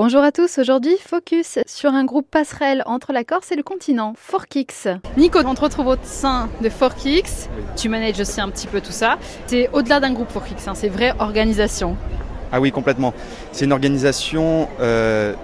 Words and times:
Bonjour 0.00 0.22
à 0.22 0.30
tous, 0.30 0.58
aujourd'hui 0.58 0.96
focus 0.96 1.58
sur 1.66 1.92
un 1.92 2.04
groupe 2.04 2.30
passerelle 2.30 2.84
entre 2.86 3.12
la 3.12 3.24
Corse 3.24 3.50
et 3.50 3.56
le 3.56 3.64
continent, 3.64 4.12
Forkix. 4.16 4.86
Nico, 5.16 5.40
on 5.44 5.54
te 5.56 5.60
retrouve 5.60 5.88
au 5.88 5.96
sein 6.04 6.48
de 6.62 6.68
Forkix, 6.68 7.48
tu 7.74 7.88
manages 7.88 8.20
aussi 8.20 8.40
un 8.40 8.48
petit 8.48 8.68
peu 8.68 8.80
tout 8.80 8.92
ça. 8.92 9.18
C'est 9.48 9.68
au-delà 9.72 9.98
d'un 9.98 10.12
groupe 10.12 10.30
Forkix, 10.30 10.68
hein, 10.68 10.74
c'est 10.76 10.86
vraie 10.88 11.14
organisation. 11.18 11.96
Ah 12.52 12.60
oui, 12.60 12.70
complètement. 12.70 13.12
C'est 13.50 13.64
une 13.64 13.72
organisation 13.72 14.68
euh, 14.80 15.34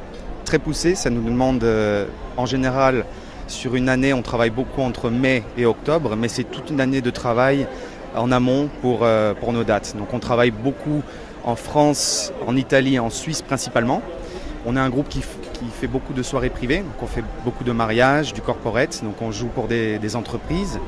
très 0.44 0.60
poussée, 0.60 0.94
ça 0.94 1.10
nous 1.10 1.22
demande 1.22 1.64
euh, 1.64 2.06
en 2.36 2.46
général 2.46 3.06
sur 3.48 3.74
une 3.74 3.88
année, 3.88 4.14
on 4.14 4.22
travaille 4.22 4.50
beaucoup 4.50 4.82
entre 4.82 5.10
mai 5.10 5.42
et 5.58 5.66
octobre, 5.66 6.14
mais 6.14 6.28
c'est 6.28 6.44
toute 6.44 6.70
une 6.70 6.80
année 6.80 7.00
de 7.00 7.10
travail 7.10 7.66
en 8.14 8.30
amont 8.30 8.70
pour, 8.82 9.00
euh, 9.02 9.34
pour 9.34 9.52
nos 9.52 9.64
dates. 9.64 9.96
Donc 9.98 10.14
on 10.14 10.20
travaille 10.20 10.52
beaucoup 10.52 11.02
en 11.42 11.56
France, 11.56 12.32
en 12.46 12.56
Italie, 12.56 13.00
en 13.00 13.10
Suisse 13.10 13.42
principalement. 13.42 14.00
On 14.66 14.76
est 14.76 14.80
un 14.80 14.88
groupe 14.88 15.08
qui, 15.08 15.22
fait 15.22 15.86
beaucoup 15.86 16.12
de 16.12 16.22
soirées 16.22 16.50
privées, 16.50 16.78
donc 16.78 17.02
on 17.02 17.06
fait 17.06 17.24
beaucoup 17.44 17.64
de 17.64 17.72
mariages, 17.72 18.32
du 18.32 18.40
corporate, 18.40 19.02
donc 19.02 19.20
on 19.20 19.30
joue 19.30 19.48
pour 19.48 19.66
des, 19.66 20.16
entreprises. 20.16 20.78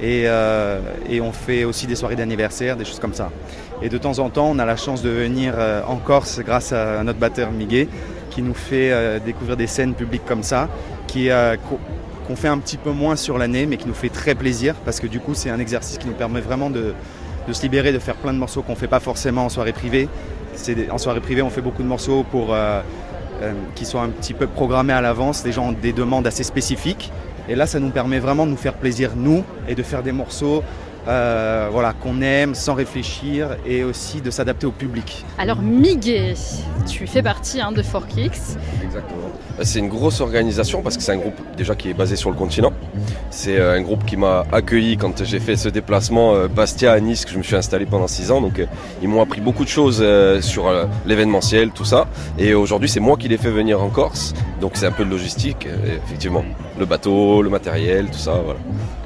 Et, 0.00 0.24
euh, 0.26 0.80
et, 1.08 1.20
on 1.20 1.30
fait 1.30 1.64
aussi 1.64 1.86
des 1.86 1.94
soirées 1.94 2.16
d'anniversaire, 2.16 2.76
des 2.76 2.84
choses 2.84 2.98
comme 2.98 3.14
ça. 3.14 3.30
Et 3.80 3.88
de 3.88 3.96
temps 3.96 4.18
en 4.18 4.28
temps, 4.30 4.50
on 4.50 4.58
a 4.58 4.64
la 4.64 4.76
chance 4.76 5.02
de 5.02 5.10
venir 5.10 5.54
euh, 5.56 5.82
en 5.86 5.96
Corse 5.96 6.40
grâce 6.40 6.72
à 6.72 7.02
notre 7.04 7.20
batteur 7.20 7.52
Miguel, 7.52 7.86
qui 8.30 8.42
nous 8.42 8.54
fait 8.54 8.90
euh, 8.90 9.20
découvrir 9.20 9.56
des 9.56 9.68
scènes 9.68 9.94
publiques 9.94 10.24
comme 10.26 10.42
ça, 10.42 10.68
qui 11.06 11.28
qu'on 12.26 12.36
fait 12.36 12.48
un 12.48 12.58
petit 12.58 12.78
peu 12.78 12.90
moins 12.90 13.16
sur 13.16 13.38
l'année, 13.38 13.66
mais 13.66 13.76
qui 13.76 13.86
nous 13.86 13.94
fait 13.94 14.08
très 14.08 14.34
plaisir, 14.34 14.74
parce 14.84 14.98
que 14.98 15.06
du 15.06 15.20
coup, 15.20 15.34
c'est 15.34 15.50
un 15.50 15.60
exercice 15.60 15.98
qui 15.98 16.08
nous 16.08 16.14
permet 16.14 16.40
vraiment 16.40 16.70
de, 16.70 16.94
de 17.46 17.52
se 17.52 17.62
libérer, 17.62 17.92
de 17.92 17.98
faire 17.98 18.16
plein 18.16 18.32
de 18.32 18.38
morceaux 18.38 18.62
qu'on 18.62 18.72
ne 18.72 18.78
fait 18.78 18.88
pas 18.88 19.00
forcément 19.00 19.44
en 19.44 19.48
soirée 19.48 19.72
privée. 19.72 20.08
En 20.90 20.98
soirée 20.98 21.20
privée, 21.20 21.42
on 21.42 21.50
fait 21.50 21.60
beaucoup 21.60 21.82
de 21.82 21.88
morceaux 21.88 22.24
pour 22.30 22.54
euh, 22.54 22.80
euh, 23.42 23.52
qui 23.74 23.84
sont 23.84 24.00
un 24.00 24.08
petit 24.08 24.34
peu 24.34 24.46
programmés 24.46 24.92
à 24.92 25.00
l'avance. 25.00 25.44
Les 25.44 25.52
gens 25.52 25.68
ont 25.68 25.72
des 25.72 25.92
demandes 25.92 26.26
assez 26.26 26.44
spécifiques. 26.44 27.12
Et 27.48 27.54
là, 27.54 27.66
ça 27.66 27.80
nous 27.80 27.90
permet 27.90 28.18
vraiment 28.18 28.46
de 28.46 28.50
nous 28.50 28.56
faire 28.56 28.74
plaisir, 28.74 29.12
nous, 29.16 29.44
et 29.68 29.74
de 29.74 29.82
faire 29.82 30.02
des 30.02 30.12
morceaux 30.12 30.62
euh, 31.06 31.68
voilà, 31.70 31.92
qu'on 31.92 32.22
aime 32.22 32.54
sans 32.54 32.74
réfléchir 32.74 33.56
et 33.66 33.84
aussi 33.84 34.20
de 34.20 34.30
s'adapter 34.30 34.66
au 34.66 34.70
public. 34.70 35.24
Alors 35.38 35.60
Miguel, 35.60 36.34
tu 36.86 37.06
fais 37.06 37.22
partie 37.22 37.60
hein, 37.60 37.72
de 37.72 37.82
Forkix. 37.82 38.56
Exactement. 38.82 39.30
C'est 39.62 39.78
une 39.78 39.88
grosse 39.88 40.20
organisation 40.20 40.82
parce 40.82 40.96
que 40.96 41.02
c'est 41.02 41.12
un 41.12 41.18
groupe 41.18 41.38
déjà 41.56 41.74
qui 41.74 41.90
est 41.90 41.94
basé 41.94 42.16
sur 42.16 42.30
le 42.30 42.36
continent. 42.36 42.72
C'est 43.30 43.58
euh, 43.58 43.76
un 43.76 43.82
groupe 43.82 44.04
qui 44.04 44.16
m'a 44.16 44.44
accueilli 44.50 44.96
quand 44.96 45.24
j'ai 45.24 45.40
fait 45.40 45.56
ce 45.56 45.68
déplacement 45.68 46.34
euh, 46.34 46.48
Bastia 46.48 46.92
à 46.92 47.00
Nice 47.00 47.24
que 47.24 47.30
je 47.30 47.38
me 47.38 47.42
suis 47.42 47.56
installé 47.56 47.86
pendant 47.86 48.08
six 48.08 48.30
ans. 48.30 48.40
Donc 48.40 48.60
ils 49.02 49.08
m'ont 49.08 49.22
appris 49.22 49.40
beaucoup 49.40 49.64
de 49.64 49.68
choses 49.68 50.04
sur 50.40 50.72
l'événementiel, 51.06 51.70
tout 51.70 51.84
ça. 51.84 52.06
Et 52.38 52.54
aujourd'hui 52.54 52.88
c'est 52.88 53.00
moi 53.00 53.16
qui 53.16 53.28
les 53.28 53.36
fais 53.36 53.50
venir 53.50 53.82
en 53.82 53.90
Corse. 53.90 54.32
Donc 54.60 54.72
c'est 54.74 54.86
un 54.86 54.92
peu 54.92 55.04
de 55.04 55.10
logistique, 55.10 55.68
effectivement. 56.06 56.44
Le 56.78 56.86
bateau, 56.86 57.42
le 57.42 57.50
matériel, 57.50 58.06
tout 58.06 58.18
ça. 58.18 58.40
Voilà. 58.44 58.58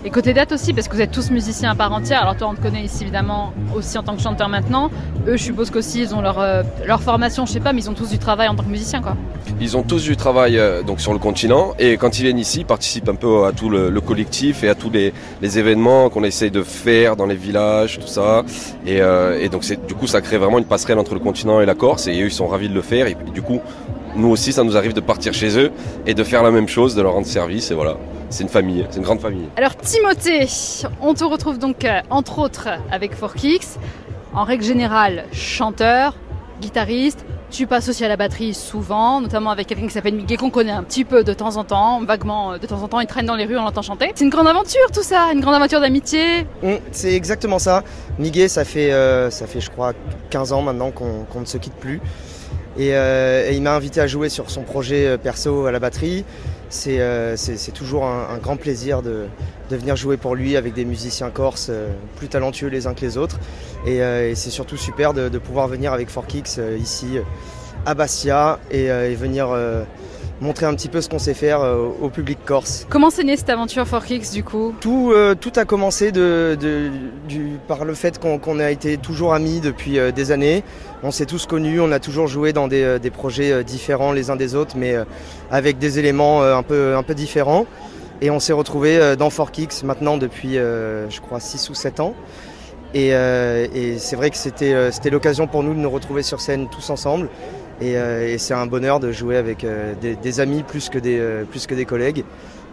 Et 0.04 0.10
côté 0.10 0.32
date 0.32 0.52
aussi, 0.52 0.72
parce 0.72 0.88
que 0.88 0.94
vous 0.94 1.02
êtes 1.02 1.10
tous 1.10 1.30
musiciens 1.30 1.72
à 1.72 1.74
part 1.74 1.87
entière. 1.92 2.22
Alors 2.22 2.36
toi, 2.36 2.48
on 2.50 2.54
te 2.54 2.60
connaît 2.60 2.82
ici 2.82 3.02
évidemment 3.02 3.52
aussi 3.74 3.98
en 3.98 4.02
tant 4.02 4.16
que 4.16 4.22
chanteur 4.22 4.48
maintenant. 4.48 4.90
Eux, 5.26 5.36
je 5.36 5.42
suppose 5.42 5.70
qu'aussi 5.70 6.00
ils 6.00 6.14
ont 6.14 6.20
leur, 6.20 6.38
euh, 6.38 6.62
leur 6.86 7.02
formation, 7.02 7.46
je 7.46 7.52
sais 7.52 7.60
pas, 7.60 7.72
mais 7.72 7.82
ils 7.82 7.90
ont 7.90 7.94
tous 7.94 8.10
du 8.10 8.18
travail 8.18 8.48
en 8.48 8.54
tant 8.54 8.62
que 8.62 8.68
musicien, 8.68 9.02
quoi. 9.02 9.16
Ils 9.60 9.76
ont 9.76 9.82
tous 9.82 10.04
du 10.04 10.16
travail 10.16 10.58
euh, 10.58 10.82
donc 10.82 11.00
sur 11.00 11.12
le 11.12 11.18
continent 11.18 11.74
et 11.78 11.96
quand 11.96 12.18
ils 12.18 12.22
viennent 12.22 12.38
ici, 12.38 12.60
ils 12.60 12.66
participent 12.66 13.08
un 13.08 13.14
peu 13.14 13.46
à 13.46 13.52
tout 13.52 13.70
le, 13.70 13.90
le 13.90 14.00
collectif 14.00 14.62
et 14.64 14.68
à 14.68 14.74
tous 14.74 14.90
les, 14.90 15.12
les 15.42 15.58
événements 15.58 16.10
qu'on 16.10 16.24
essaye 16.24 16.50
de 16.50 16.62
faire 16.62 17.16
dans 17.16 17.26
les 17.26 17.34
villages, 17.34 17.98
tout 17.98 18.06
ça. 18.06 18.44
Et, 18.86 19.00
euh, 19.00 19.38
et 19.40 19.48
donc 19.48 19.64
c'est 19.64 19.86
du 19.86 19.94
coup, 19.94 20.06
ça 20.06 20.20
crée 20.20 20.38
vraiment 20.38 20.58
une 20.58 20.64
passerelle 20.64 20.98
entre 20.98 21.14
le 21.14 21.20
continent 21.20 21.60
et 21.60 21.66
la 21.66 21.74
Corse. 21.74 22.06
Et 22.06 22.20
eux, 22.22 22.26
ils 22.26 22.32
sont 22.32 22.46
ravis 22.46 22.68
de 22.68 22.74
le 22.74 22.82
faire. 22.82 23.06
Et, 23.06 23.12
et 23.12 23.30
du 23.32 23.42
coup, 23.42 23.60
nous 24.18 24.28
aussi, 24.28 24.52
ça 24.52 24.64
nous 24.64 24.76
arrive 24.76 24.92
de 24.92 25.00
partir 25.00 25.32
chez 25.32 25.58
eux 25.58 25.70
et 26.06 26.14
de 26.14 26.24
faire 26.24 26.42
la 26.42 26.50
même 26.50 26.68
chose, 26.68 26.94
de 26.94 27.02
leur 27.02 27.12
rendre 27.12 27.26
service. 27.26 27.70
Et 27.70 27.74
voilà 27.74 27.96
c'est 28.30 28.42
une 28.42 28.48
famille, 28.48 28.86
c'est 28.90 28.98
une 28.98 29.04
grande 29.04 29.20
famille. 29.20 29.48
Alors 29.56 29.76
Timothée, 29.76 30.46
on 31.00 31.14
te 31.14 31.24
retrouve 31.24 31.58
donc 31.58 31.84
euh, 31.84 32.00
entre 32.10 32.38
autres 32.38 32.68
avec 32.90 33.14
Forkix, 33.14 33.78
en 34.34 34.44
règle 34.44 34.64
générale 34.64 35.24
chanteur, 35.32 36.14
guitariste, 36.60 37.24
tu 37.50 37.66
passes 37.66 37.88
aussi 37.88 38.04
à 38.04 38.08
la 38.08 38.16
batterie 38.16 38.52
souvent, 38.52 39.22
notamment 39.22 39.50
avec 39.50 39.66
quelqu'un 39.66 39.86
qui 39.86 39.94
s'appelle 39.94 40.14
Miguel 40.14 40.36
qu'on 40.36 40.50
connaît 40.50 40.72
un 40.72 40.82
petit 40.82 41.04
peu 41.04 41.24
de 41.24 41.32
temps 41.32 41.56
en 41.56 41.64
temps, 41.64 42.04
vaguement 42.04 42.52
euh, 42.52 42.58
de 42.58 42.66
temps 42.66 42.82
en 42.82 42.88
temps, 42.88 43.00
il 43.00 43.06
traîne 43.06 43.26
dans 43.26 43.36
les 43.36 43.46
rues, 43.46 43.56
on 43.56 43.64
l'entend 43.64 43.82
chanter. 43.82 44.12
C'est 44.14 44.24
une 44.24 44.30
grande 44.30 44.48
aventure 44.48 44.90
tout 44.92 45.02
ça, 45.02 45.30
une 45.32 45.40
grande 45.40 45.54
aventure 45.54 45.80
d'amitié. 45.80 46.46
Mmh, 46.62 46.74
c'est 46.92 47.14
exactement 47.14 47.58
ça. 47.58 47.84
Miguel, 48.18 48.50
ça 48.50 48.64
fait, 48.64 48.92
euh, 48.92 49.30
ça 49.30 49.46
fait 49.46 49.60
je 49.60 49.70
crois 49.70 49.94
15 50.30 50.52
ans 50.52 50.62
maintenant 50.62 50.90
qu'on 50.90 51.24
qu 51.32 51.38
ne 51.38 51.46
se 51.46 51.56
quitte 51.56 51.74
plus. 51.74 52.02
Et, 52.78 52.94
euh, 52.94 53.50
et 53.50 53.56
il 53.56 53.62
m'a 53.62 53.74
invité 53.74 54.00
à 54.00 54.06
jouer 54.06 54.28
sur 54.28 54.50
son 54.50 54.62
projet 54.62 55.18
perso 55.18 55.66
à 55.66 55.72
la 55.72 55.80
batterie. 55.80 56.24
C'est 56.70 57.00
euh, 57.00 57.34
toujours 57.74 58.04
un, 58.04 58.36
grand 58.38 58.56
plaisir 58.56 59.00
de, 59.00 59.26
de, 59.70 59.76
venir 59.76 59.96
jouer 59.96 60.18
pour 60.18 60.34
lui 60.34 60.56
avec 60.56 60.74
des 60.74 60.84
musiciens 60.84 61.30
corses 61.30 61.68
euh, 61.70 61.88
plus 62.16 62.28
talentueux 62.28 62.68
les 62.68 62.86
uns 62.86 62.92
que 62.92 63.00
les 63.00 63.16
autres. 63.16 63.38
Et, 63.86 64.02
euh, 64.02 64.34
c'est 64.34 64.50
surtout 64.50 64.76
super 64.76 65.14
de, 65.14 65.38
pouvoir 65.38 65.66
venir 65.66 65.92
avec 65.92 66.10
Forkix 66.10 66.60
ici 66.78 67.18
à 67.86 67.94
Bastia 67.94 68.58
et 68.70 69.14
venir 69.14 69.56
montrer 70.40 70.66
un 70.66 70.74
petit 70.74 70.88
peu 70.88 71.00
ce 71.00 71.08
qu'on 71.08 71.18
sait 71.18 71.34
faire 71.34 71.60
euh, 71.60 71.88
au 72.00 72.08
public 72.10 72.38
corse. 72.44 72.86
Comment 72.88 73.10
s'est 73.10 73.24
née 73.24 73.36
cette 73.36 73.50
aventure 73.50 73.86
Forkix 73.86 74.30
du 74.32 74.44
coup 74.44 74.74
tout, 74.80 75.10
euh, 75.12 75.34
tout 75.34 75.52
a 75.56 75.64
commencé 75.64 76.12
de, 76.12 76.56
de, 76.60 76.90
du, 77.28 77.58
par 77.66 77.84
le 77.84 77.94
fait 77.94 78.18
qu'on 78.18 78.38
qu 78.38 78.60
a 78.60 78.70
été 78.70 78.96
toujours 78.96 79.34
amis 79.34 79.60
depuis 79.60 79.98
euh, 79.98 80.12
des 80.12 80.30
années. 80.30 80.62
On 81.02 81.10
s'est 81.10 81.26
tous 81.26 81.46
connus, 81.46 81.80
on 81.80 81.92
a 81.92 82.00
toujours 82.00 82.26
joué 82.26 82.52
dans 82.52 82.68
des, 82.68 82.98
des 82.98 83.10
projets 83.10 83.62
différents 83.62 84.12
les 84.12 84.30
uns 84.30 84.36
des 84.36 84.56
autres, 84.56 84.76
mais 84.76 84.96
avec 85.48 85.78
des 85.78 86.00
éléments 86.00 86.42
un 86.42 86.64
peu, 86.64 86.96
un 86.96 87.04
peu 87.04 87.14
différents. 87.14 87.66
Et 88.20 88.30
on 88.30 88.40
s'est 88.40 88.52
retrouvés 88.52 89.14
dans 89.16 89.30
Forkix 89.30 89.84
maintenant 89.84 90.16
depuis, 90.16 90.54
je 90.54 91.20
crois, 91.20 91.38
6 91.38 91.70
ou 91.70 91.74
7 91.74 92.00
ans. 92.00 92.14
Et, 92.94 93.10
et 93.10 93.98
c'est 93.98 94.16
vrai 94.16 94.30
que 94.30 94.36
c'était 94.36 95.10
l'occasion 95.10 95.46
pour 95.46 95.62
nous 95.62 95.72
de 95.72 95.78
nous 95.78 95.90
retrouver 95.90 96.24
sur 96.24 96.40
scène 96.40 96.66
tous 96.68 96.90
ensemble. 96.90 97.28
Et, 97.80 97.96
euh, 97.96 98.26
et 98.26 98.38
c'est 98.38 98.54
un 98.54 98.66
bonheur 98.66 99.00
de 99.00 99.12
jouer 99.12 99.36
avec 99.36 99.64
euh, 99.64 99.94
des, 100.00 100.16
des, 100.16 100.40
amis 100.40 100.62
plus 100.62 100.88
que 100.88 100.98
des, 100.98 101.18
euh, 101.18 101.44
plus 101.44 101.66
que 101.66 101.74
des 101.74 101.84
collègues. 101.84 102.24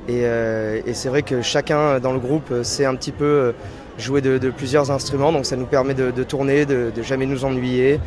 Et, 0.08 0.22
et 0.22 0.94
c'est 0.94 1.10
vrai 1.10 1.24
que 1.24 1.42
chacun 1.42 2.00
dans 2.00 2.14
le 2.14 2.20
groupe 2.20 2.54
sait 2.62 2.86
un 2.86 2.94
petit 2.94 3.12
peu 3.12 3.56
jouer 3.98 4.22
de, 4.22 4.38
de, 4.38 4.52
plusieurs 4.52 4.92
instruments, 4.92 5.32
donc 5.32 5.48
ça 5.48 5.56
nous 5.56 5.66
permet 5.66 5.96
de, 5.96 6.12
de 6.12 6.24
tourner, 6.24 6.68
de, 6.68 6.92
de, 6.96 7.02
jamais 7.02 7.26
nous 7.26 7.44
ennuyer 7.44 8.00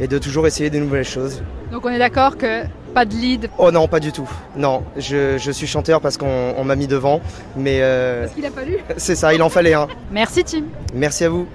et 0.00 0.08
de 0.08 0.18
toujours 0.18 0.48
essayer 0.48 0.70
des 0.70 0.80
nouvelles 0.80 1.04
choses. 1.04 1.44
Donc 1.70 1.86
on 1.86 1.90
est 1.90 1.98
d'accord 2.00 2.36
que 2.36 2.64
pas 2.94 3.04
de 3.04 3.14
lead 3.14 3.50
Oh 3.58 3.70
non, 3.70 3.88
pas 3.88 4.00
du 4.00 4.12
tout. 4.12 4.28
Non, 4.56 4.84
je, 4.96 5.36
je 5.38 5.50
suis 5.50 5.66
chanteur 5.66 6.00
parce 6.00 6.16
qu'on 6.16 6.64
m'a 6.64 6.76
mis 6.76 6.86
devant, 6.86 7.20
mais... 7.56 7.80
Euh, 7.82 8.22
parce 8.22 8.34
qu'il 8.34 8.46
a 8.46 8.50
fallu 8.50 8.78
C'est 8.96 9.16
ça, 9.16 9.34
il 9.34 9.42
en 9.42 9.48
fallait 9.48 9.74
un. 9.74 9.88
Merci 10.10 10.44
Tim. 10.44 10.64
Merci 10.94 11.24
à 11.24 11.28
vous. 11.28 11.46